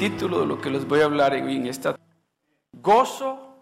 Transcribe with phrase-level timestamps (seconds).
[0.00, 1.94] título de lo que les voy a hablar en esta
[2.72, 3.54] gozo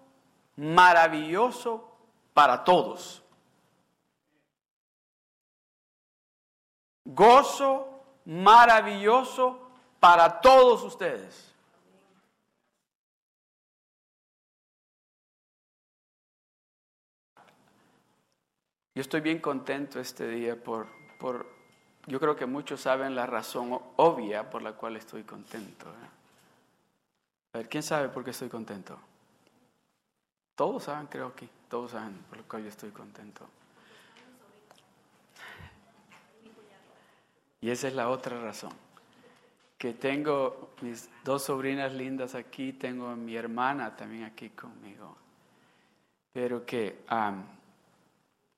[0.54, 1.98] maravilloso
[2.32, 3.24] para todos.
[7.04, 9.68] Gozo maravilloso
[9.98, 11.52] para todos ustedes.
[18.94, 20.86] Yo estoy bien contento este día por,
[21.18, 21.48] por,
[22.06, 25.86] yo creo que muchos saben la razón obvia por la cual estoy contento.
[25.88, 26.17] ¿eh?
[27.52, 28.98] A ver, ¿quién sabe por qué estoy contento?
[30.54, 33.46] Todos saben, creo que, todos saben por lo cual yo estoy contento.
[37.60, 38.72] Y esa es la otra razón.
[39.77, 45.16] Que tengo mis dos sobrinas lindas aquí, tengo a mi hermana también aquí conmigo.
[46.33, 47.05] Pero que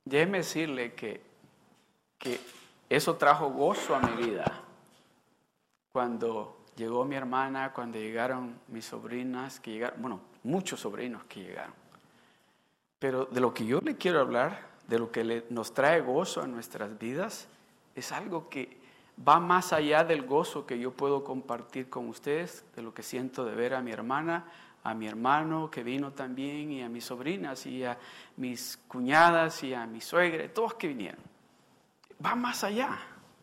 [0.04, 1.20] Déjeme decirle que,
[2.18, 2.40] que
[2.88, 4.62] eso trajo gozo a mi vida.
[5.92, 11.74] Cuando llegó mi hermana, cuando llegaron mis sobrinas, que llegaron, bueno, muchos sobrinos que llegaron.
[12.98, 16.46] Pero de lo que yo le quiero hablar, de lo que nos trae gozo a
[16.46, 17.48] nuestras vidas,
[17.94, 18.78] es algo que
[19.26, 23.44] va más allá del gozo que yo puedo compartir con ustedes, de lo que siento
[23.44, 24.46] de ver a mi hermana,
[24.82, 27.98] a mi hermano que vino también y a mis sobrinas y a
[28.38, 31.20] mis cuñadas y a mi suegra, todos que vinieron.
[32.24, 32.98] Va más allá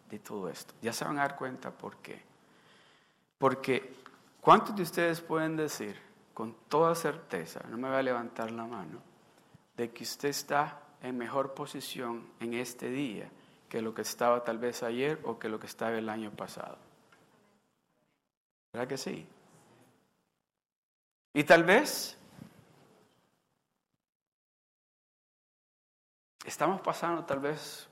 [0.10, 0.74] de todo esto.
[0.82, 2.27] Ya se van a dar cuenta por qué.
[3.38, 3.96] Porque
[4.42, 6.00] ¿cuántos de ustedes pueden decir
[6.34, 9.02] con toda certeza, no me va a levantar la mano,
[9.76, 13.30] de que usted está en mejor posición en este día
[13.70, 16.78] que lo que estaba tal vez ayer o que lo que estaba el año pasado?
[18.74, 19.28] ¿Verdad que sí?
[21.34, 22.18] Y tal vez
[26.46, 27.88] estamos pasando tal vez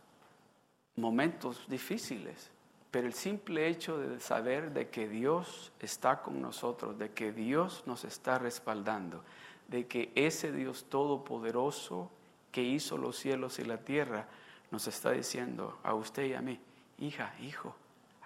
[0.96, 2.50] momentos difíciles,
[2.96, 7.84] pero el simple hecho de saber de que Dios está con nosotros, de que Dios
[7.86, 9.22] nos está respaldando,
[9.68, 12.10] de que ese Dios todopoderoso
[12.54, 14.30] que hizo los cielos y la tierra
[14.72, 16.58] nos está diciendo a usted y a mí,
[16.98, 17.76] hija, hijo,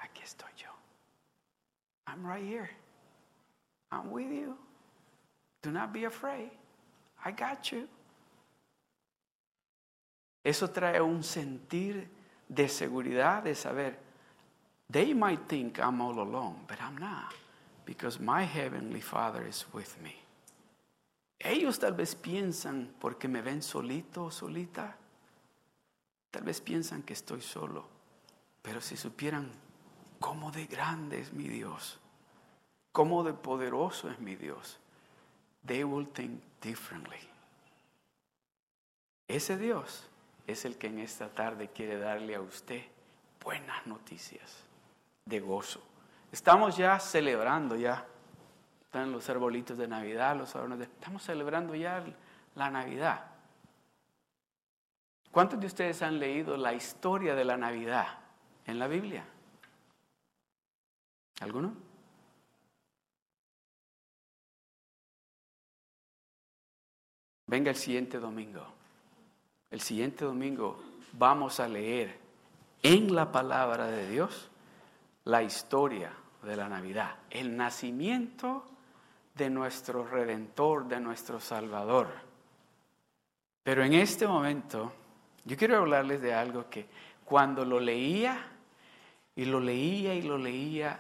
[0.04, 0.70] aquí estoy yo.
[2.06, 2.70] I'm right here.
[3.92, 4.56] I'm with you.
[5.64, 6.52] Do not be afraid.
[7.26, 7.88] I got you.
[10.44, 12.08] Eso trae un sentir
[12.48, 14.09] de seguridad, de saber,
[14.90, 17.34] they might think I'm all alone, but I'm not,
[17.86, 20.16] because my heavenly Father is with me.
[21.40, 24.96] Ellos tal vez piensan, porque me ven solito o solita,
[26.32, 27.86] tal vez piensan que estoy solo,
[28.62, 29.50] pero si supieran
[30.20, 31.98] cómo de grande es mi Dios,
[32.92, 34.80] cómo de poderoso es mi Dios,
[35.66, 37.20] they will think differently.
[39.30, 40.08] Ese Dios
[40.48, 42.82] es el que en esta tarde quiere darle a usted
[43.40, 44.69] buenas noticias
[45.30, 45.82] de gozo.
[46.32, 48.06] Estamos ya celebrando ya,
[48.84, 50.86] están los arbolitos de Navidad, los adornos de...
[50.86, 52.04] Estamos celebrando ya
[52.56, 53.26] la Navidad.
[55.32, 58.08] ¿Cuántos de ustedes han leído la historia de la Navidad
[58.66, 59.24] en la Biblia?
[61.42, 61.74] ¿Alguno?
[67.46, 68.66] Venga el siguiente domingo.
[69.70, 72.20] El siguiente domingo vamos a leer
[72.82, 74.49] en la palabra de Dios
[75.26, 76.12] la historia
[76.44, 78.66] de la Navidad, el nacimiento
[79.36, 82.08] de nuestro Redentor, de nuestro Salvador.
[83.64, 84.92] Pero en este momento
[85.46, 86.88] yo quiero hablarles de algo que
[87.26, 88.48] cuando lo leía
[89.36, 91.00] y lo leía y lo leía,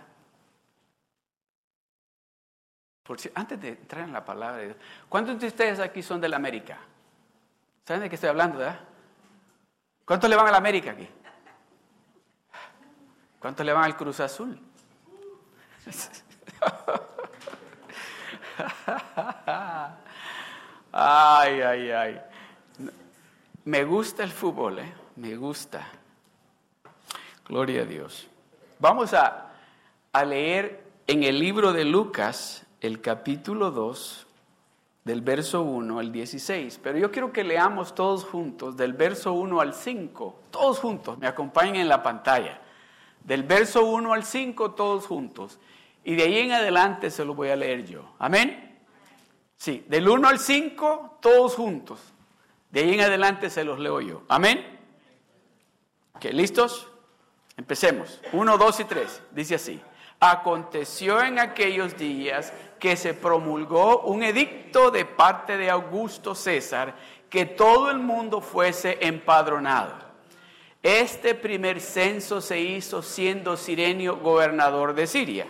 [3.33, 4.75] antes de entrar en la palabra
[5.07, 6.77] ¿cuántos de ustedes aquí son de la América?
[7.83, 8.79] ¿Saben de qué estoy hablando, verdad?
[10.05, 11.09] ¿Cuántos le van a la América aquí?
[13.39, 14.59] ¿Cuántos le van al Cruz Azul?
[20.91, 22.21] ay, ay, ay.
[23.63, 24.93] Me gusta el fútbol, ¿eh?
[25.15, 25.87] Me gusta.
[27.47, 28.27] Gloria a Dios.
[28.79, 29.51] Vamos a,
[30.11, 34.27] a leer en el libro de Lucas, el capítulo 2,
[35.05, 36.79] del verso 1 al 16.
[36.83, 41.27] Pero yo quiero que leamos todos juntos, del verso 1 al 5, todos juntos, me
[41.27, 42.61] acompañen en la pantalla.
[43.29, 45.59] Del verso 1 al 5, todos juntos.
[46.03, 48.11] Y de ahí en adelante se lo voy a leer yo.
[48.17, 48.79] Amén.
[49.55, 51.99] Sí, del 1 al 5, todos juntos.
[52.71, 54.23] De ahí en adelante se los leo yo.
[54.29, 54.79] Amén.
[56.15, 56.87] Ok, ¿listos?
[57.55, 58.19] Empecemos.
[58.33, 59.21] 1, 2 y 3.
[59.29, 59.79] Dice así.
[60.19, 66.95] Aconteció en aquellos días que se promulgó un edicto de parte de Augusto César
[67.29, 70.08] que todo el mundo fuese empadronado.
[70.81, 75.47] Este primer censo se hizo siendo Sirenio gobernador de Siria.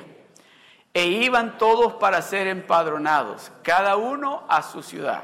[0.91, 5.23] e iban todos para ser empadronados, cada uno a su ciudad.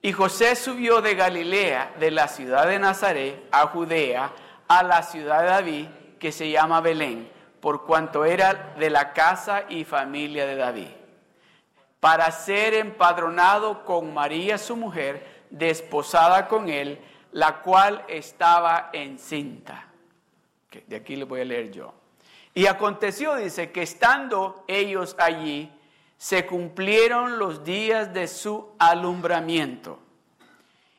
[0.00, 4.32] Y José subió de Galilea, de la ciudad de Nazaret, a Judea,
[4.66, 5.86] a la ciudad de David,
[6.18, 7.30] que se llama Belén,
[7.60, 10.88] por cuanto era de la casa y familia de David,
[12.00, 16.98] para ser empadronado con María su mujer, desposada con él,
[17.34, 19.88] la cual estaba encinta.
[20.86, 21.92] De aquí le voy a leer yo.
[22.54, 25.72] Y aconteció, dice, que estando ellos allí,
[26.16, 29.98] se cumplieron los días de su alumbramiento.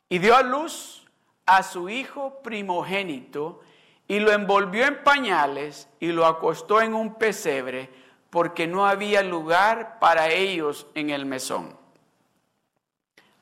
[0.10, 1.08] Y dio a luz
[1.46, 3.62] a su hijo primogénito
[4.06, 7.90] y lo envolvió en pañales y lo acostó en un pesebre
[8.30, 11.78] porque no había lugar para ellos en el mesón.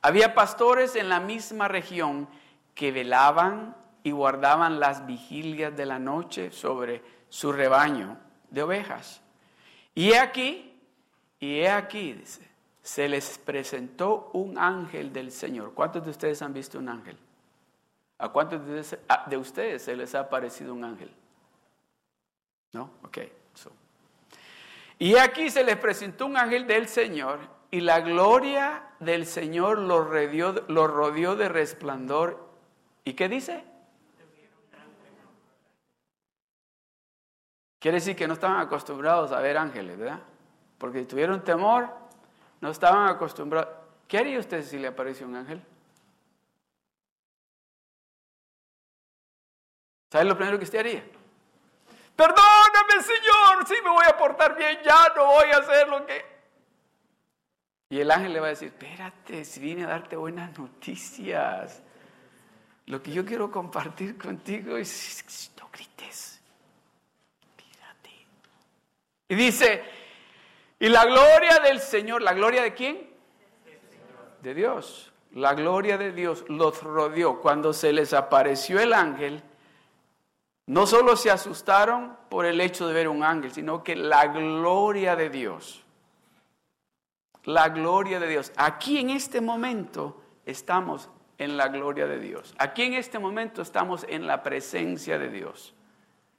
[0.03, 2.27] Había pastores en la misma región
[2.75, 8.17] que velaban y guardaban las vigilias de la noche sobre su rebaño
[8.49, 9.21] de ovejas.
[9.95, 10.79] Y he aquí,
[11.39, 12.47] y he aquí, dice,
[12.81, 15.73] se les presentó un ángel del Señor.
[15.73, 17.17] ¿Cuántos de ustedes han visto un ángel?
[18.17, 21.13] ¿A cuántos de ustedes, se les ha aparecido un ángel?
[22.71, 22.91] ¿No?
[23.03, 23.19] Ok.
[24.99, 27.39] Y aquí se les presentó un ángel del Señor
[27.71, 30.53] y la gloria del Señor los rodeó,
[30.87, 32.42] rodeó de resplandor.
[33.03, 33.63] ¿Y qué dice?
[37.79, 40.19] Quiere decir que no estaban acostumbrados a ver ángeles, ¿verdad?
[40.77, 41.89] Porque si tuvieron temor,
[42.61, 43.75] no estaban acostumbrados.
[44.07, 45.61] ¿Qué haría usted si le aparece un ángel?
[50.09, 51.03] ¿Sabe lo primero que usted haría?
[52.15, 56.23] Perdóname, Señor, sí me voy a portar bien, ya no voy a hacer lo que...
[57.89, 61.83] Y el ángel le va a decir, espérate, si vine a darte buenas noticias.
[62.87, 66.41] Lo que yo quiero compartir contigo es, no grites.
[69.29, 69.83] Y dice,
[70.79, 73.09] y la gloria del Señor, ¿la gloria de quién?
[74.41, 75.11] De Dios.
[75.31, 77.41] La gloria de Dios los rodeó.
[77.41, 79.41] Cuando se les apareció el ángel,
[80.67, 85.15] no solo se asustaron por el hecho de ver un ángel, sino que la gloria
[85.15, 85.83] de Dios,
[87.45, 88.51] la gloria de Dios.
[88.55, 91.09] Aquí en este momento estamos
[91.43, 92.53] en la gloria de Dios.
[92.57, 95.73] Aquí en este momento estamos en la presencia de Dios.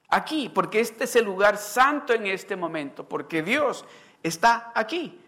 [0.09, 3.85] Aquí, porque este es el lugar santo en este momento, porque Dios
[4.23, 5.21] está aquí.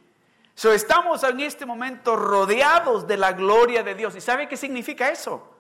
[0.56, 4.16] So, estamos en este momento rodeados de la gloria de Dios.
[4.16, 5.56] ¿Y sabe qué significa eso?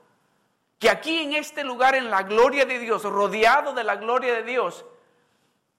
[0.79, 4.43] Que aquí en este lugar, en la gloria de Dios, rodeado de la gloria de
[4.43, 4.85] Dios,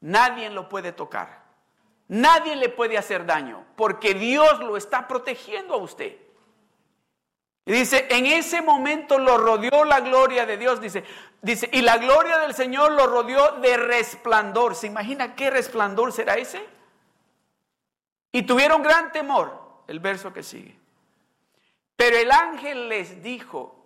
[0.00, 1.42] nadie lo puede tocar.
[2.08, 6.16] Nadie le puede hacer daño, porque Dios lo está protegiendo a usted.
[7.68, 11.04] Y dice, en ese momento lo rodeó la gloria de Dios, dice,
[11.42, 14.74] dice, y la gloria del Señor lo rodeó de resplandor.
[14.74, 16.66] ¿Se imagina qué resplandor será ese?
[18.32, 20.78] Y tuvieron gran temor, el verso que sigue.
[21.94, 23.84] Pero el ángel les dijo,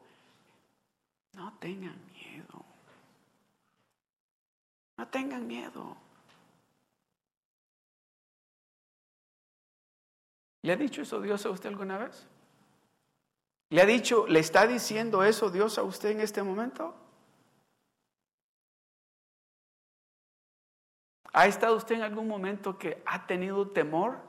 [1.32, 2.64] no tengan miedo,
[4.96, 5.96] no tengan miedo.
[10.62, 12.28] ¿Le ha dicho eso Dios a usted alguna vez?
[13.72, 16.94] ¿Le ha dicho, le está diciendo eso Dios a usted en este momento?
[21.32, 24.20] ¿Ha estado usted en algún momento que ha tenido temor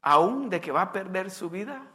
[0.00, 1.86] aún de que va a perder su vida?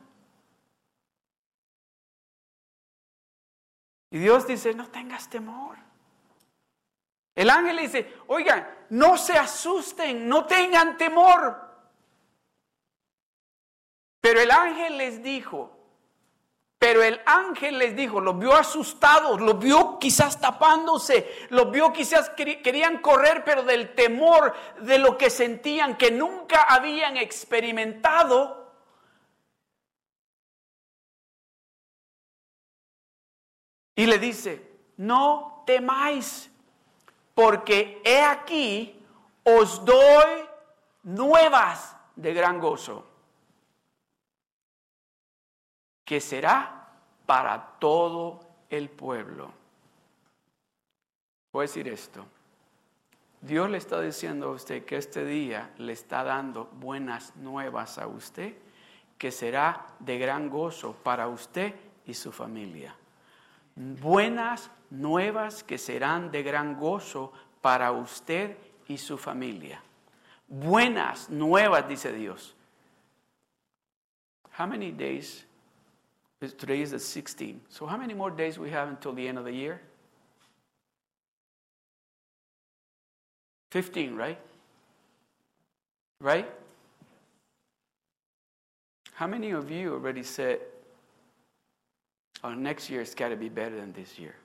[4.09, 5.75] Y Dios dice, no tengas temor.
[7.35, 11.59] El ángel dice, oigan, no se asusten, no tengan temor.
[14.21, 15.76] Pero el ángel les dijo,
[16.79, 22.29] pero el ángel les dijo, los vio asustados, los vio quizás tapándose, los vio quizás
[22.29, 28.67] querían correr, pero del temor de lo que sentían que nunca habían experimentado.
[33.95, 36.51] Y le dice, no temáis,
[37.33, 39.03] porque he aquí
[39.43, 40.47] os doy
[41.01, 43.16] nuevas de gran gozo
[46.07, 46.87] que será
[47.25, 49.51] para todo el pueblo.
[51.51, 52.25] Voy a decir esto.
[53.41, 58.07] Dios le está diciendo a usted que este día le está dando buenas nuevas a
[58.07, 58.55] usted,
[59.17, 62.95] que será de gran gozo para usted y su familia.
[63.75, 68.55] Buenas nuevas que serán de gran gozo para usted
[68.87, 69.83] y su familia.
[70.47, 72.55] Buenas nuevas, dice Dios.
[74.57, 75.46] How many days
[76.39, 77.59] Today is the 16th.
[77.69, 79.81] So how many more days we have until the end of the year?
[83.71, 84.39] 15, right?
[86.21, 86.49] Right?
[89.13, 90.59] How many of you already said,
[92.43, 94.35] oh, next year it's got to be better than this year?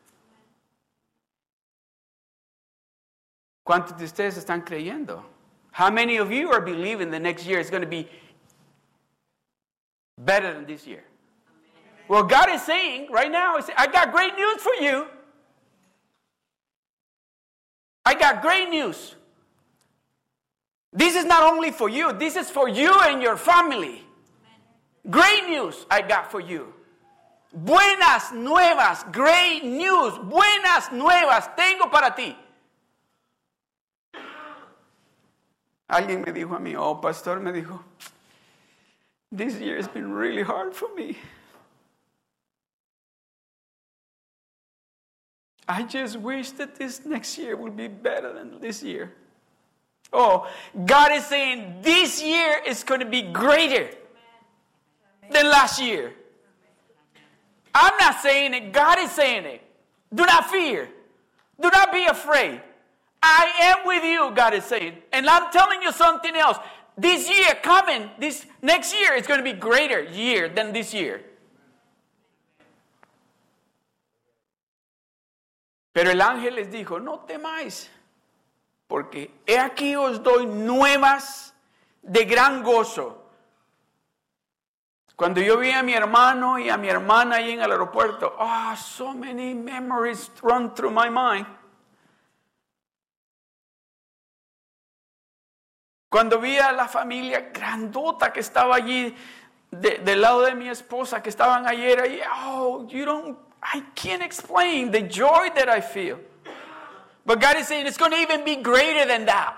[3.67, 5.23] ¿Cuántos de ustedes están creyendo?
[5.71, 8.09] How many of you are believing the next year is going to be
[10.19, 11.05] better than this year?
[12.13, 15.07] Well, God is saying right now, I got great news for you.
[18.05, 19.15] I got great news.
[20.93, 24.05] This is not only for you, this is for you and your family.
[25.09, 26.75] Great news I got for you.
[27.51, 32.37] Buenas nuevas, great news, buenas nuevas tengo para ti.
[35.89, 37.81] Alguien me dijo a mí, oh, pastor, me dijo,
[39.35, 41.17] this year has been really hard for me.
[45.73, 49.11] I just wish that this next year would be better than this year.
[50.13, 50.47] Oh,
[50.85, 53.89] God is saying this year is going to be greater
[55.31, 56.13] than last year.
[57.75, 59.63] I'm not saying it, God is saying it.
[60.13, 60.91] Do not fear.
[61.59, 62.61] Do not be afraid.
[63.23, 64.99] I am with you, God is saying.
[65.11, 66.59] And I'm telling you something else.
[66.99, 71.23] This year coming, this next year is going to be greater year than this year.
[75.93, 77.91] Pero el ángel les dijo, no temáis,
[78.87, 81.55] porque he aquí os doy nuevas
[82.01, 83.23] de gran gozo.
[85.15, 88.71] Cuando yo vi a mi hermano y a mi hermana ahí en el aeropuerto, ah,
[88.73, 91.47] oh, so many memories run through my mind.
[96.09, 99.15] Cuando vi a la familia grandota que estaba allí
[99.71, 104.23] de, del lado de mi esposa, que estaban ayer ahí, oh, you don't, I can't
[104.23, 106.19] explain the joy that I feel.
[107.25, 109.55] But God is saying it's going to even be greater than that.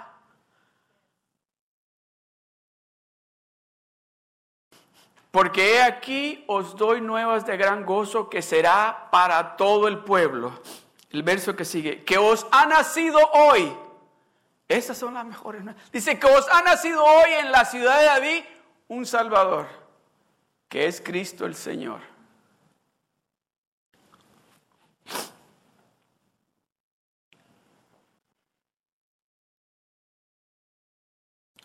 [5.32, 10.52] Porque he aquí os doy nuevas de gran gozo que será para todo el pueblo.
[11.10, 13.72] El verso que sigue, que os ha nacido hoy
[14.68, 15.62] esas son las mejores.
[15.92, 18.44] Dice que os ha nacido hoy en la ciudad de David
[18.88, 19.66] un Salvador,
[20.68, 22.00] que es Cristo el Señor.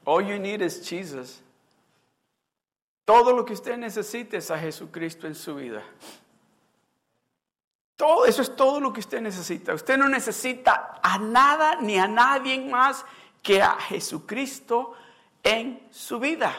[0.10, 1.40] All you need is Jesus.
[3.06, 5.84] Todo lo que usted necesite es a Jesucristo en su vida.
[7.96, 9.72] Todo eso es todo lo que usted necesita.
[9.76, 13.06] Usted no necesita a nada ni a nadie más
[13.44, 14.96] que a Jesucristo
[15.44, 16.56] en su vida.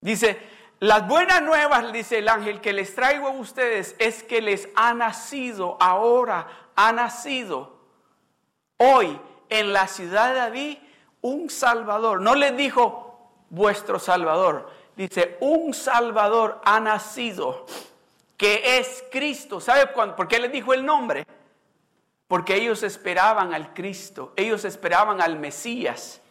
[0.00, 0.51] Dice,
[0.82, 4.92] las buenas nuevas, dice el ángel, que les traigo a ustedes es que les ha
[4.94, 7.78] nacido ahora, ha nacido
[8.78, 9.16] hoy
[9.48, 10.78] en la ciudad de David
[11.20, 12.20] un Salvador.
[12.20, 17.64] No les dijo vuestro Salvador, dice, un Salvador ha nacido,
[18.36, 19.60] que es Cristo.
[19.60, 21.24] ¿Sabe por qué le dijo el nombre?
[22.26, 26.21] Porque ellos esperaban al Cristo, ellos esperaban al Mesías.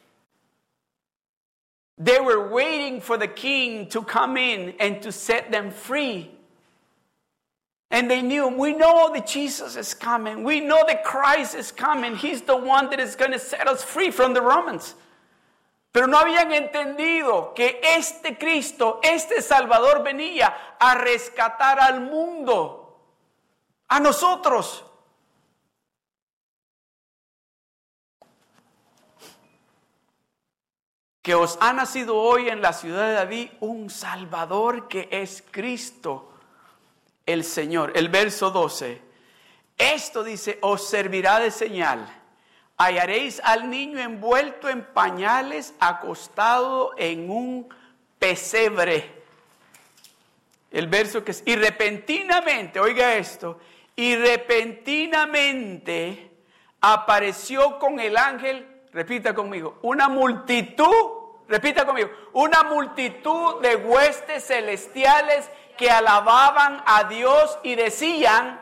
[2.03, 6.31] They were waiting for the king to come in and to set them free.
[7.91, 10.43] And they knew, we know that Jesus is coming.
[10.43, 12.15] We know that Christ is coming.
[12.15, 14.95] He's the one that is going to set us free from the Romans.
[15.93, 22.97] Pero no habían entendido que este Cristo, este Salvador venía a rescatar al mundo,
[23.89, 24.83] a nosotros.
[31.21, 36.33] Que os ha nacido hoy en la ciudad de David un Salvador que es Cristo,
[37.25, 37.91] el Señor.
[37.95, 39.01] El verso 12.
[39.77, 42.21] Esto dice, os servirá de señal
[42.81, 47.71] hallaréis al niño envuelto en pañales, acostado en un
[48.17, 49.21] pesebre.
[50.71, 53.59] El verso que es, y repentinamente, oiga esto,
[53.95, 56.31] y repentinamente
[56.79, 60.95] apareció con el ángel, repita conmigo, una multitud,
[61.47, 68.59] repita conmigo, una multitud de huestes celestiales que alababan a Dios y decían,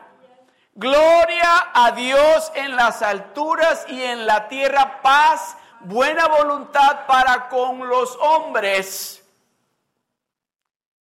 [0.74, 7.88] Gloria a Dios en las alturas y en la tierra paz, buena voluntad para con
[7.88, 9.22] los hombres.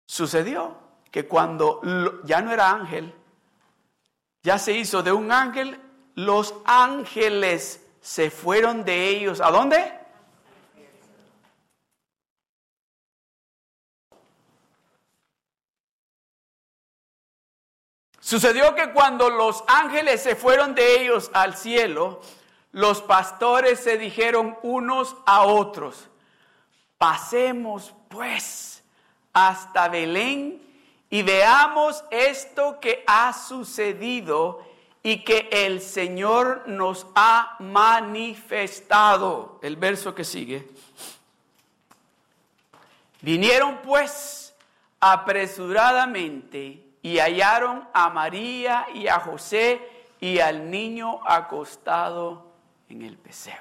[0.07, 0.77] Sucedió
[1.11, 1.81] que cuando
[2.25, 3.15] ya no era ángel,
[4.43, 5.79] ya se hizo de un ángel,
[6.15, 9.41] los ángeles se fueron de ellos.
[9.41, 10.01] ¿A dónde?
[18.21, 22.21] Sucedió que cuando los ángeles se fueron de ellos al cielo,
[22.71, 26.09] los pastores se dijeron unos a otros,
[26.97, 28.85] pasemos pues
[29.33, 30.63] hasta Belén
[31.09, 34.65] y veamos esto que ha sucedido
[35.03, 39.59] y que el Señor nos ha manifestado.
[39.63, 40.69] El verso que sigue.
[43.23, 44.55] Vinieron pues
[44.99, 49.81] apresuradamente y hallaron a María y a José
[50.21, 52.53] y al niño acostado
[52.89, 53.61] en el pesebre.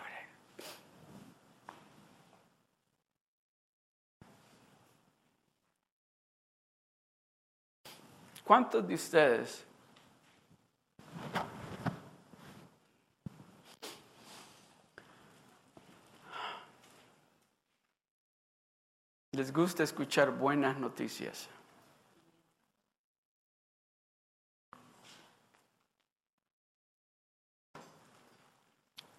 [8.43, 9.68] ¿Cuántos de ustedes
[19.31, 21.47] les gusta escuchar buenas noticias?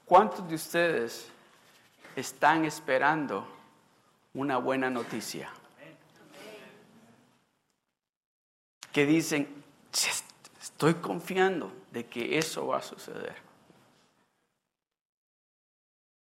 [0.04, 1.28] ¿Cuántos de ustedes
[2.16, 3.46] están esperando
[4.34, 5.48] una buena noticia?
[8.90, 9.62] Que dicen,
[10.60, 13.49] estoy confiando de que eso va a suceder.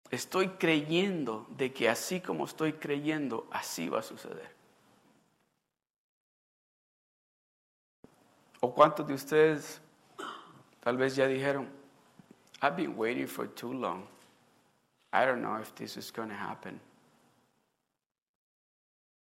[0.09, 4.55] Estoy creyendo de que así como estoy creyendo, así va a suceder.
[8.61, 9.81] ¿O cuántos de ustedes
[10.87, 11.67] tal vez ya dijeron,
[12.61, 14.07] I've been waiting for too long.
[15.11, 16.79] I don't know if this is going to happen.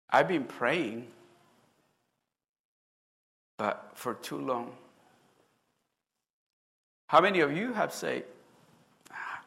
[0.09, 1.09] I've been praying,
[3.59, 4.73] but for too long.
[7.09, 8.25] How many of you have said,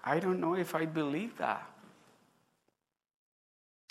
[0.03, 1.65] I don't know if I believe that?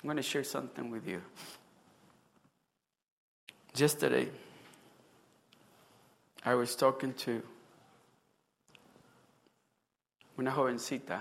[0.02, 1.22] I'm going to share something with you.
[3.74, 4.28] Yesterday,
[6.44, 7.42] I was talking to
[10.38, 11.20] una jovencita.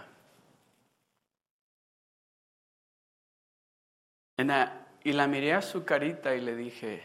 [5.04, 7.04] y la miré a su carita y le dije,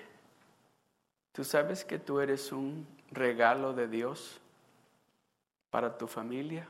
[1.33, 4.40] ¿tú sabes que tú eres un regalo de Dios
[5.70, 6.66] para tu familia?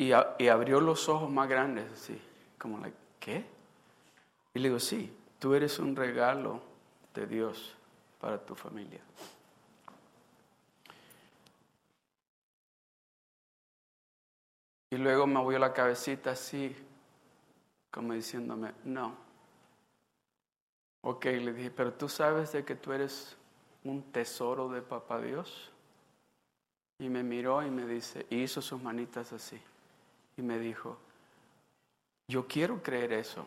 [0.00, 2.18] Y, abrió los ojos más grandes así,
[2.56, 3.44] como, like, ¿qué?
[4.54, 6.62] Y le digo, sí, tú eres un regalo
[7.12, 7.76] de Dios
[8.18, 9.02] para tu familia.
[14.88, 16.74] Y luego me movió la cabecita así,
[17.90, 19.14] como diciéndome, no.
[21.02, 23.36] Ok, le dije, pero tú sabes de que tú eres
[23.84, 25.70] un tesoro de papá Dios.
[26.98, 29.60] Y me miró y me dice, y hizo sus manitas así.
[30.40, 30.96] Y me dijo,
[32.26, 33.44] yo quiero creer eso.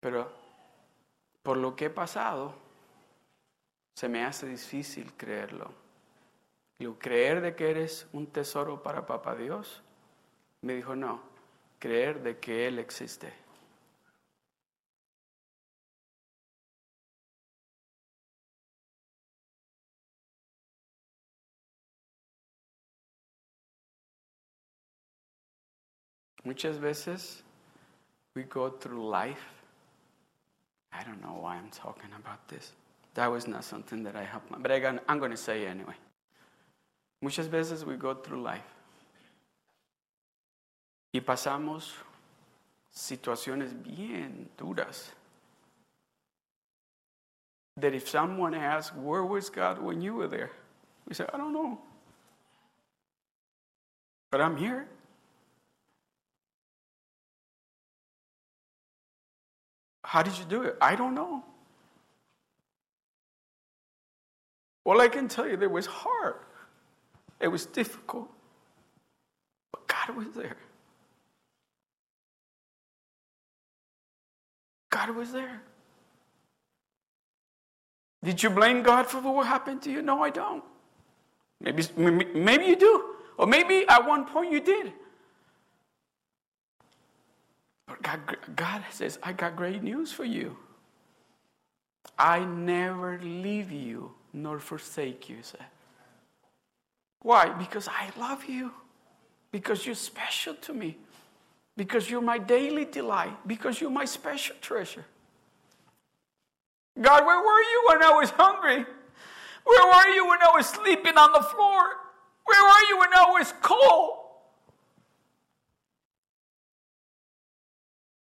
[0.00, 0.32] Pero
[1.42, 2.54] por lo que he pasado,
[3.94, 5.70] se me hace difícil creerlo.
[6.98, 9.82] Creer de que eres un tesoro para papá Dios,
[10.62, 11.20] me dijo, no,
[11.78, 13.34] creer de que Él existe.
[26.44, 27.42] Muchas veces
[28.34, 29.44] we go through life.
[30.92, 32.72] I don't know why I'm talking about this.
[33.14, 35.94] That was not something that I have, but I'm going to say it anyway.
[37.20, 38.62] Muchas veces we go through life
[41.12, 41.94] y pasamos
[42.94, 45.12] situaciones bien duras.
[47.76, 50.50] That if someone asks, Where was God when you were there?
[51.06, 51.78] We say, I don't know.
[54.30, 54.88] But I'm here.
[60.08, 60.74] How did you do it?
[60.80, 61.44] I don't know.
[64.86, 66.36] Well, I can tell you, it was hard.
[67.40, 68.30] It was difficult,
[69.70, 70.56] but God was there.
[74.88, 75.60] God was there.
[78.24, 80.00] Did you blame God for what happened to you?
[80.00, 80.64] No, I don't.
[81.60, 83.14] Maybe, maybe you do.
[83.36, 84.94] Or maybe at one point you did.
[87.88, 90.56] But God, God says, I got great news for you.
[92.18, 95.64] I never leave you nor forsake you, said.
[97.22, 97.48] Why?
[97.48, 98.72] Because I love you.
[99.50, 100.98] Because you're special to me.
[101.76, 103.36] Because you're my daily delight.
[103.46, 105.04] Because you're my special treasure.
[107.00, 108.84] God, where were you when I was hungry?
[109.64, 111.82] Where were you when I was sleeping on the floor?
[112.44, 114.17] Where were you when I was cold?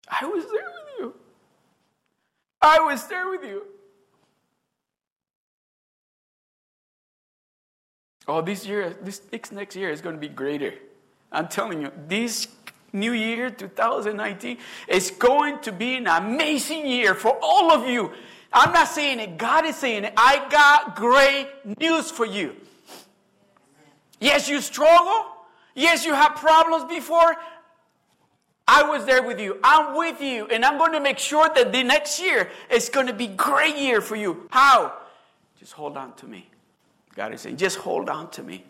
[0.09, 1.13] I was there with you.
[2.61, 3.63] I was there with you.
[8.27, 10.73] Oh, this year, this next year is going to be greater.
[11.31, 12.47] I'm telling you, this
[12.93, 18.11] new year, 2019, is going to be an amazing year for all of you.
[18.51, 20.13] I'm not saying it, God is saying it.
[20.17, 21.47] I got great
[21.79, 22.55] news for you.
[24.19, 25.25] Yes, you struggle.
[25.75, 27.35] Yes, you have problems before.
[28.71, 29.58] I was there with you.
[29.63, 30.45] I'm with you.
[30.45, 33.75] And I'm going to make sure that the next year is going to be great
[33.75, 34.47] year for you.
[34.51, 34.93] How?
[35.60, 36.47] Just hold on to me.
[37.15, 38.63] God is saying, just hold on to me.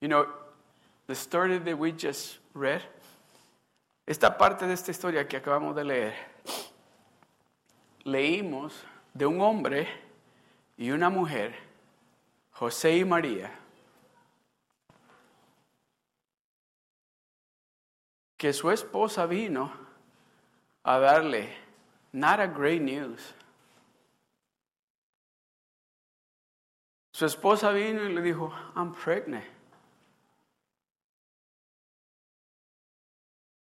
[0.00, 0.26] You know,
[1.06, 2.82] the story that we just read,
[4.08, 6.14] esta parte de esta historia que acabamos de leer,
[8.04, 8.72] leímos
[9.16, 9.86] de un hombre
[10.78, 11.56] y una mujer,
[12.52, 13.50] José y María,
[18.36, 19.72] que su esposa vino
[20.84, 21.52] a darle
[22.12, 23.34] not a great news.
[27.12, 29.44] Su esposa vino y le dijo, I'm pregnant.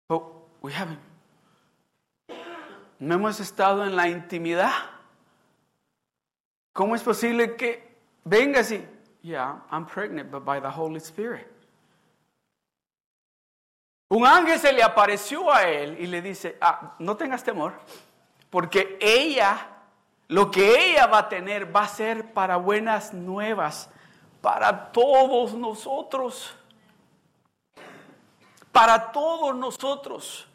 [0.07, 0.23] But
[0.61, 1.01] we haven't.
[3.01, 4.98] No hemos estado en la intimidad.
[6.79, 8.87] ¿Cómo es posible que venga así?
[9.21, 11.49] Yeah, I'm pregnant, but by the Holy Spirit.
[14.11, 17.73] Un ángel se le apareció a él y le dice, ah, no tengas temor,
[18.49, 19.59] porque ella,
[20.29, 23.91] lo que ella va a tener va a ser para buenas nuevas,
[24.41, 26.55] para todos nosotros,
[28.71, 30.48] para todos nosotros.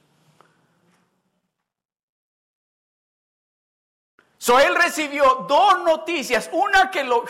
[4.43, 7.23] So él recibió dos noticias, una que lo,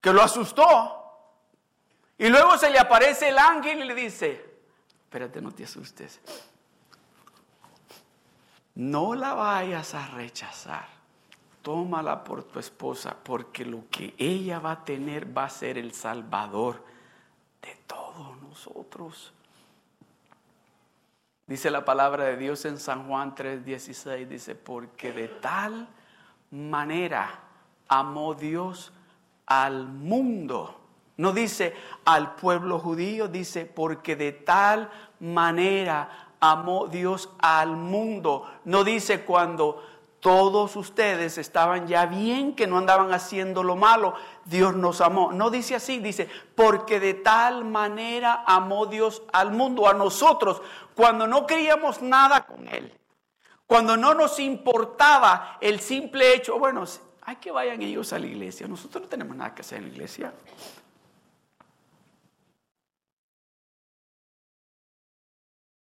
[0.00, 1.00] que lo asustó,
[2.18, 4.58] y luego se le aparece el ángel y le dice,
[5.04, 6.18] espérate, no te asustes.
[8.74, 10.88] No la vayas a rechazar.
[11.62, 15.94] Tómala por tu esposa, porque lo que ella va a tener va a ser el
[15.94, 16.84] salvador
[17.62, 19.32] de todos nosotros.
[21.50, 25.86] Dice la palabra de Dios en San Juan 3:16, dice, porque de tal
[26.50, 27.40] manera
[27.88, 28.90] amó Dios
[29.44, 30.80] al mundo
[31.20, 31.74] no dice
[32.06, 38.50] al pueblo judío, dice porque de tal manera amó Dios al mundo.
[38.64, 39.84] No dice cuando
[40.20, 45.32] todos ustedes estaban ya bien, que no andaban haciendo lo malo, Dios nos amó.
[45.32, 50.60] No dice así, dice, porque de tal manera amó Dios al mundo, a nosotros,
[50.94, 52.92] cuando no queríamos nada con Él,
[53.66, 56.84] cuando no nos importaba el simple hecho, bueno,
[57.22, 59.90] hay que vayan ellos a la iglesia, nosotros no tenemos nada que hacer en la
[59.90, 60.34] iglesia.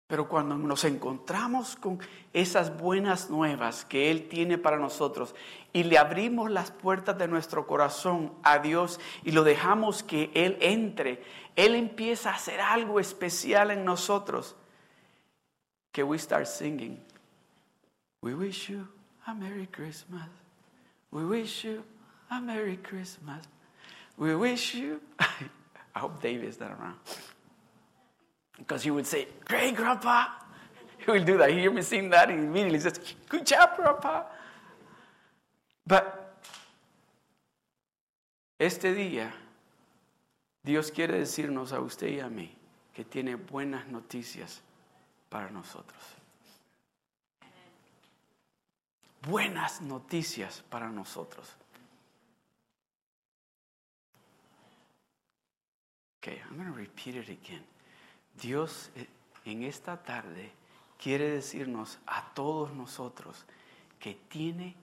[0.08, 2.00] Pero cuando nos encontramos con
[2.32, 5.34] esas buenas nuevas que Él tiene para nosotros
[5.74, 10.56] y le abrimos las puertas de nuestro corazón a Dios y lo dejamos que Él
[10.62, 11.22] entre,
[11.56, 14.56] Él empieza a hacer algo especial en nosotros.
[15.92, 16.98] Que we start singing.
[18.22, 18.88] We wish you
[19.26, 20.28] a Merry Christmas.
[21.10, 21.84] We wish you
[22.30, 23.44] a Merry Christmas.
[24.16, 25.02] We wish you.
[25.94, 26.96] I hope David is not around.
[28.58, 30.26] Because he would say, Great, Grandpa.
[30.98, 31.50] He will do that.
[31.50, 34.24] He hear me sing that and immediately says, Good job, Grandpa.
[35.86, 36.42] But
[38.58, 39.30] este día,
[40.62, 42.50] Dios quiere decirnos a usted y a mí
[42.92, 44.60] que tiene buenas noticias
[45.30, 45.98] para nosotros.
[49.22, 51.54] Buenas noticias para nosotros.
[56.22, 57.62] Okay, I'm going to repeat it again.
[58.40, 59.06] Dios eh,
[59.44, 60.52] en esta tarde
[61.00, 63.44] quiere decirnos a todos nosotros
[63.98, 64.74] que tiene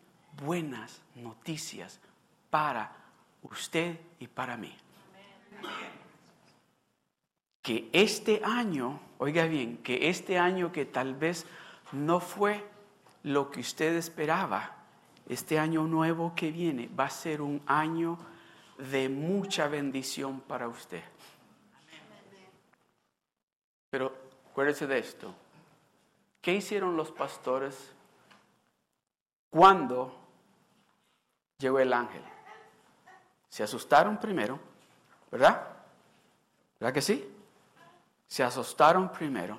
[0.43, 1.99] buenas noticias
[2.49, 2.91] para
[3.43, 4.75] usted y para mí.
[7.61, 11.45] Que este año, oiga bien, que este año que tal vez
[11.91, 12.63] no fue
[13.23, 14.75] lo que usted esperaba,
[15.27, 18.19] este año nuevo que viene va a ser un año
[18.77, 21.01] de mucha bendición para usted.
[23.95, 24.11] Pero
[24.51, 25.33] acuérdese de esto.
[26.41, 27.93] ¿Qué hicieron los pastores
[29.49, 30.13] cuando
[31.57, 32.21] llegó el ángel?
[33.47, 34.59] Se asustaron primero,
[35.31, 35.65] ¿verdad?
[36.77, 37.33] ¿Verdad que sí?
[38.27, 39.57] Se asustaron primero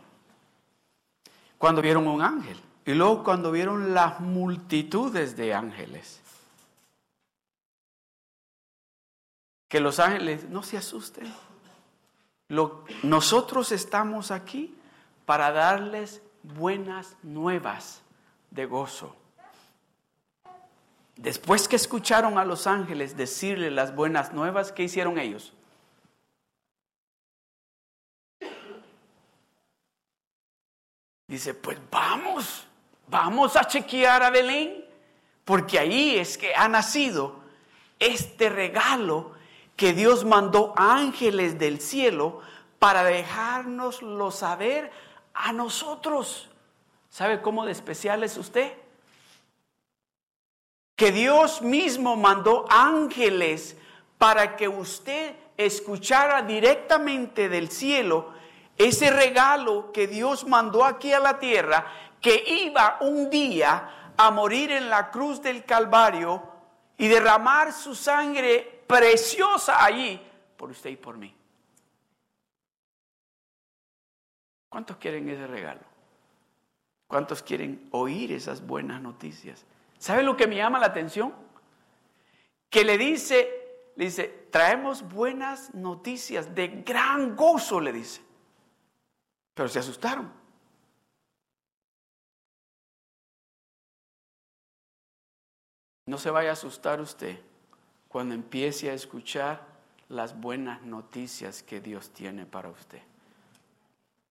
[1.57, 6.21] cuando vieron un ángel y luego cuando vieron las multitudes de ángeles.
[9.67, 11.35] Que los ángeles no se asusten
[12.49, 14.75] nosotros estamos aquí
[15.25, 18.03] para darles buenas nuevas
[18.51, 19.17] de gozo.
[21.17, 25.53] Después que escucharon a los ángeles decirle las buenas nuevas, ¿qué hicieron ellos?
[31.27, 32.67] Dice, pues vamos,
[33.09, 34.85] vamos a chequear a Belén,
[35.45, 37.41] porque ahí es que ha nacido
[37.99, 39.36] este regalo
[39.77, 42.41] que Dios mandó ángeles del cielo
[42.79, 44.91] para dejárnoslo saber
[45.35, 46.49] a nosotros.
[47.11, 48.73] ¿Sabe cómo de especial es usted?
[50.97, 53.77] Que Dios mismo mandó ángeles
[54.19, 58.35] para que usted escuchara directamente del cielo
[58.79, 61.87] ese regalo que Dios mandó aquí a la tierra,
[62.21, 66.43] que iba un día a morir en la cruz del Calvario
[66.99, 70.21] y derramar su sangre preciosa allí
[70.57, 71.35] por usted y por mí.
[74.69, 75.81] ¿Cuántos quieren ese regalo?
[77.07, 79.65] ¿Cuántos quieren oír esas buenas noticias?
[79.99, 81.33] ¿Sabe lo que me llama la atención?
[82.69, 88.21] Que le dice, le dice, traemos buenas noticias de gran gozo, le dice.
[89.55, 90.33] Pero se asustaron.
[96.07, 97.41] No se vaya a asustar usted
[98.17, 99.61] cuando empiece a escuchar
[100.09, 103.03] las buenas noticias que Dios tiene para usted.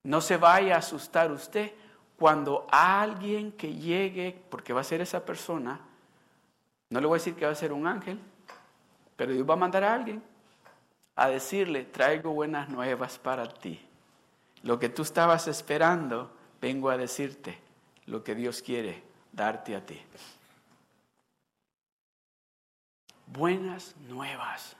[0.02, 1.72] No se vaya a asustar usted
[2.18, 5.80] cuando alguien que llegue, porque va a ser esa persona,
[6.90, 8.20] no le voy a decir que va a ser un ángel,
[9.16, 10.24] pero Dios va a mandar a alguien
[11.16, 13.80] a decirle, traigo buenas nuevas para ti.
[14.64, 17.60] Lo que tú estabas esperando, vengo a decirte
[18.08, 20.02] lo que Dios quiere darte a ti.
[23.28, 24.76] Buenas nuevas.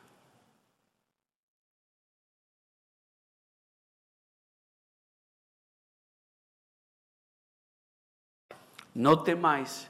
[8.96, 9.88] no temáis,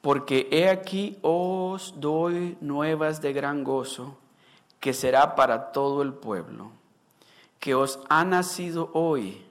[0.00, 4.16] porque he aquí os doy nuevas de gran gozo,
[4.80, 6.70] que será para todo el pueblo,
[7.58, 9.44] que os ha nacido hoy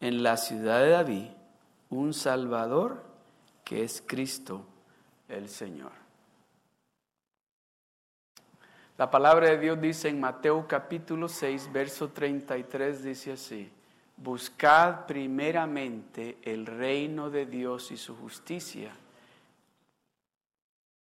[0.00, 1.26] en la ciudad de David
[1.90, 3.02] un Salvador,
[3.64, 4.62] que es Cristo
[5.28, 6.05] el Señor.
[8.98, 13.70] La palabra de Dios dice en Mateo capítulo 6, verso 33, dice así.
[14.16, 18.96] Buscad primeramente el reino de Dios y su justicia.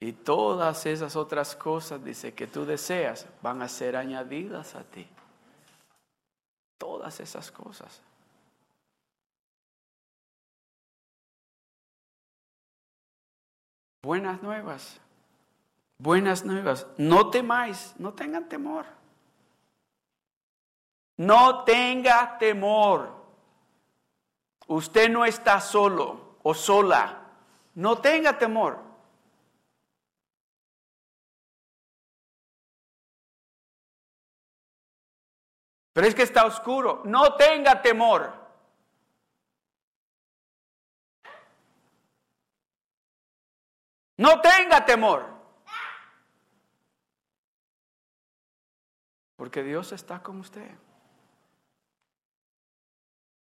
[0.01, 5.07] Y todas esas otras cosas, dice, que tú deseas, van a ser añadidas a ti.
[6.77, 8.01] Todas esas cosas.
[14.01, 14.99] Buenas nuevas.
[15.99, 16.87] Buenas nuevas.
[16.97, 18.85] No temáis, no tengan temor.
[21.17, 23.13] No tenga temor.
[24.67, 27.19] Usted no está solo o sola.
[27.75, 28.81] No tenga temor.
[35.91, 37.01] Pero es que está oscuro.
[37.03, 38.33] No tenga temor.
[44.15, 45.38] No tenga temor.
[49.39, 50.69] Porque Dios está con usted.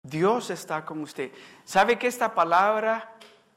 [0.01, 1.31] Dios está con usted.
[1.65, 3.13] ¿Sabe que esta palabra,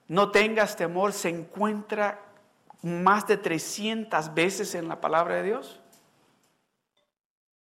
[0.06, 2.20] no tengas temor, se encuentra
[2.82, 5.80] más de 300 veces en la palabra de Dios?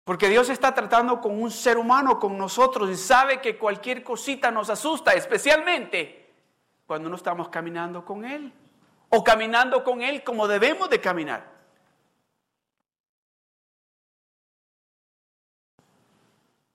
[0.03, 4.51] Porque Dios está tratando con un ser humano, con nosotros, y sabe que cualquier cosita
[4.51, 6.35] nos asusta, especialmente
[6.85, 8.53] cuando no estamos caminando con Él,
[9.09, 11.58] o caminando con Él como debemos de caminar.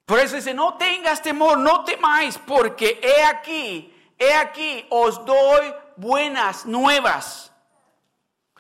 [0.06, 5.74] Por eso dice, no tengas temor, no temáis, porque he aquí, he aquí, os doy
[5.96, 7.54] buenas nuevas,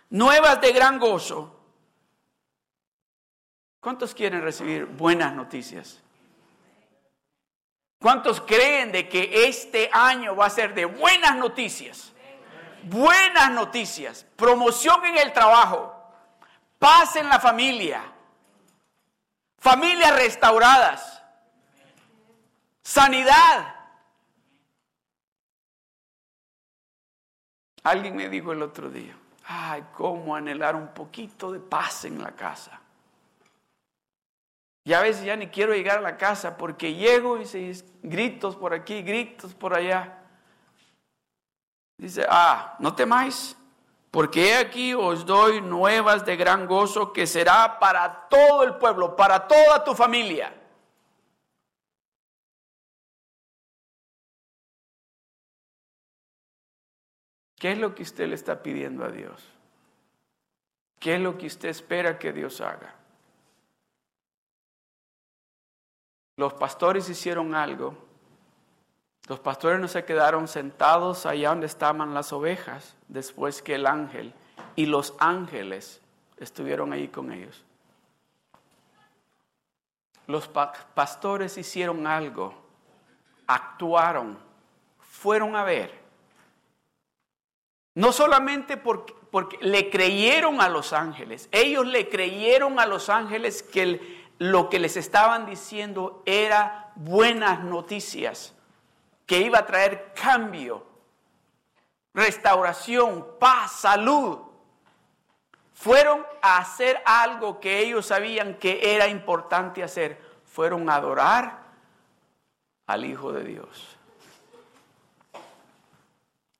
[0.10, 1.60] nuevas de gran gozo.
[3.82, 6.01] ¿Cuántos quieren recibir buenas noticias?
[7.99, 12.13] ¿Cuántos creen de que este año va a ser de buenas noticias?
[12.84, 15.93] Buenas noticias, promoción en el trabajo,
[16.79, 18.01] paz en la familia,
[19.58, 21.12] familias restauradas
[22.84, 23.76] sanidad.
[27.84, 29.15] Alguien me dijo el otro día,
[29.46, 32.80] ay, cómo anhelar un poquito de paz en la casa.
[34.86, 38.56] Y a veces ya ni quiero llegar a la casa porque llego y se gritos
[38.56, 40.19] por aquí, gritos por allá.
[41.98, 43.56] Dice, ah, no temáis,
[44.12, 49.48] porque aquí os doy nuevas de gran gozo que será para todo el pueblo, para
[49.48, 50.54] toda tu familia.
[57.63, 59.41] ¿Qué es lo que usted le está pidiendo a Dios?
[60.99, 62.93] ¿Qué es lo que usted espera que Dios haga?
[66.36, 67.97] Los pastores hicieron algo.
[69.30, 74.34] Los pastores no se quedaron sentados allá donde estaban las ovejas después que el ángel
[74.76, 76.02] y los ángeles
[76.36, 77.63] estuvieron ahí con ellos.
[80.28, 82.62] Los pastores hicieron algo,
[83.47, 84.38] actuaron,
[84.99, 86.02] fueron a ver.
[87.95, 89.13] No solamente porque,
[89.62, 94.97] le creyeron a los ángeles, ellos le creyeron a los ángeles que lo que les
[94.97, 98.56] estaban diciendo era buenas noticias,
[99.25, 100.86] que iba a traer cambio,
[102.13, 104.53] restauración, paz, salud
[105.84, 110.17] fueron a hacer algo que ellos sabían que era importante hacer.
[110.45, 111.63] Fueron a adorar
[112.88, 113.97] al Hijo de Dios.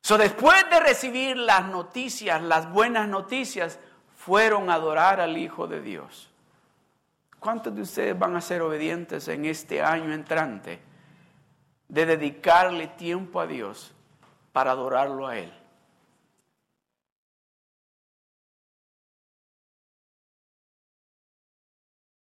[0.06, 3.80] So, después de recibir las noticias, las buenas noticias,
[4.18, 6.30] fueron a adorar al Hijo de Dios.
[7.39, 10.82] ¿Cuántos de ustedes van a ser obedientes en este año entrante
[11.88, 13.94] de dedicarle tiempo a Dios
[14.52, 15.54] para adorarlo a Él?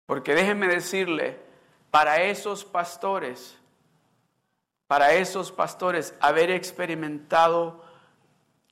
[0.04, 1.40] Porque déjenme decirle,
[1.90, 3.59] para esos pastores,
[4.90, 7.80] para esos pastores haber experimentado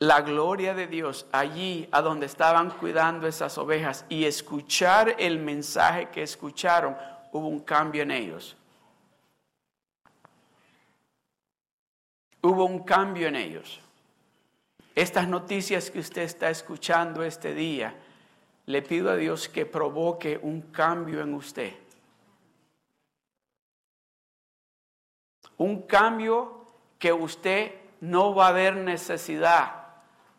[0.00, 6.08] la gloria de Dios allí a donde estaban cuidando esas ovejas y escuchar el mensaje
[6.08, 6.96] que escucharon,
[7.30, 8.56] hubo un cambio en ellos.
[12.42, 13.80] Hubo un cambio en ellos.
[14.96, 17.94] Estas noticias que usted está escuchando este día,
[18.66, 21.74] le pido a Dios que provoque un cambio en usted.
[25.58, 26.66] Un cambio
[26.98, 29.70] que usted no va a ver necesidad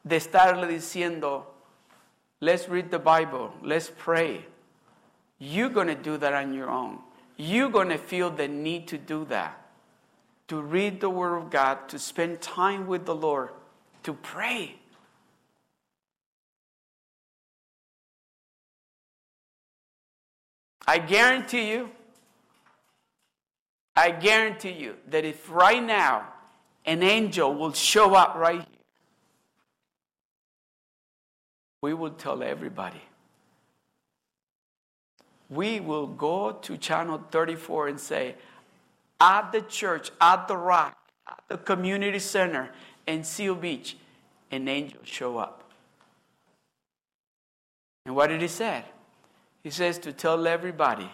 [0.04, 1.46] de estarle diciendo,
[2.40, 4.46] let's read the Bible, let's pray.
[5.40, 7.00] You're going to do that on your own.
[7.38, 9.56] You're going to feel the need to do that.
[10.50, 13.50] To read the Word of God, to spend time with the Lord,
[14.04, 14.76] to pray.
[20.88, 21.92] I guarantee you,
[24.00, 26.26] I guarantee you that if right now
[26.86, 28.80] an angel will show up right here,
[31.82, 33.02] we will tell everybody.
[35.50, 38.36] We will go to channel 34 and say,
[39.20, 42.70] at the church, at the rock, at the community center
[43.06, 43.98] in Seal Beach,
[44.50, 45.66] an angel show up.
[48.06, 48.86] And what did he say?
[49.62, 51.12] He says to tell everybody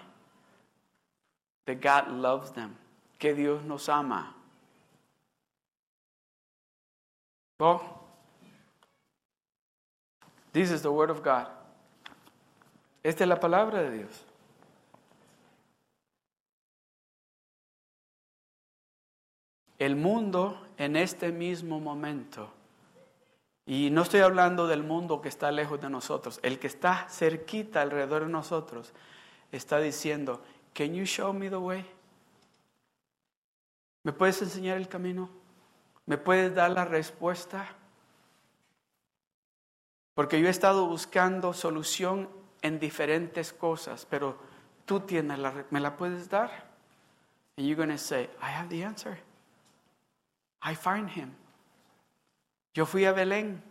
[1.66, 2.76] that God loves them,
[3.20, 4.34] que Dios nos ama.
[10.52, 11.48] This is the word of God.
[13.04, 14.24] Esta es la palabra de Dios.
[19.78, 22.50] El mundo en este mismo momento
[23.66, 26.40] y no estoy hablando del mundo que está lejos de nosotros.
[26.44, 28.94] El que está cerquita alrededor de nosotros
[29.52, 30.42] está diciendo,
[30.76, 31.86] Can you show me the way?
[34.04, 35.30] ¿Me puedes enseñar el camino?
[36.06, 37.66] ¿Me puedes dar la respuesta?
[40.14, 42.30] Porque yo he estado buscando solución
[42.62, 44.38] en diferentes cosas, pero
[44.86, 46.52] tú tienes la, ¿me la puedes dar?
[47.58, 49.18] And you're going to say, I have the answer.
[50.62, 51.32] I find him.
[52.74, 53.62] Yo fui a Belén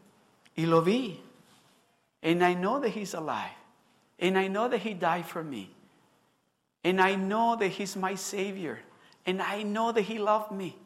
[0.57, 1.23] y lo vi.
[2.23, 3.55] And I know that he's alive.
[4.19, 5.71] And I know that he died for me.
[6.85, 8.79] And I know that he's my savior.
[9.27, 10.77] And I know that he loved me.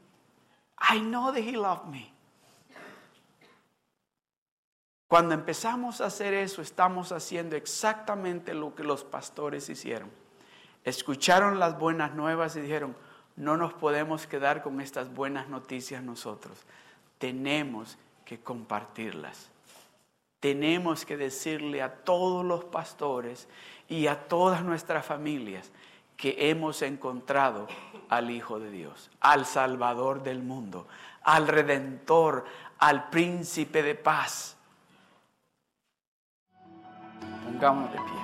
[0.79, 2.13] I know that he loved me.
[5.09, 10.11] Cuando empezamos a hacer eso, estamos haciendo exactamente lo que los pastores hicieron.
[10.85, 12.95] Escucharon las buenas nuevas y dijeron,
[13.35, 16.59] no nos podemos quedar con estas buenas noticias nosotros.
[17.19, 19.51] Tenemos que compartirlas.
[20.41, 23.49] Tenemos que decirle a todos los pastores
[23.89, 25.73] y a todas nuestras familias
[26.17, 27.69] que hemos encontrado
[28.09, 30.87] al Hijo de Dios, al Salvador del mundo,
[31.23, 32.45] al Redentor,
[32.79, 34.57] al Príncipe de paz.
[37.45, 38.18] Pongámonos de pie.